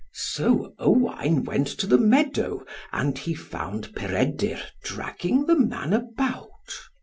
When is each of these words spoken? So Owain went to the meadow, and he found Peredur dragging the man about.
So 0.15 0.73
Owain 0.79 1.43
went 1.43 1.67
to 1.67 1.85
the 1.85 1.99
meadow, 1.99 2.65
and 2.91 3.15
he 3.15 3.35
found 3.35 3.93
Peredur 3.95 4.59
dragging 4.83 5.45
the 5.45 5.59
man 5.59 5.93
about. 5.93 6.49